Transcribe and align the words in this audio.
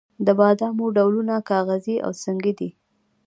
د 0.25 0.27
بادامو 0.39 0.85
ډولونه 0.95 1.35
کاغذي 1.49 1.95
او 2.05 2.11
سنګي 2.23 2.53
دي. 2.59 2.69